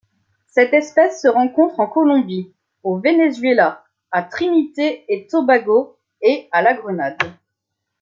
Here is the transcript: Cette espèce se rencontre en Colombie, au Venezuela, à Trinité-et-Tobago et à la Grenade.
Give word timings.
Cette 0.47 0.73
espèce 0.73 1.21
se 1.21 1.27
rencontre 1.27 1.79
en 1.79 1.85
Colombie, 1.85 2.51
au 2.81 2.97
Venezuela, 2.97 3.83
à 4.09 4.23
Trinité-et-Tobago 4.23 5.99
et 6.23 6.49
à 6.51 6.63
la 6.63 6.73
Grenade. 6.73 7.19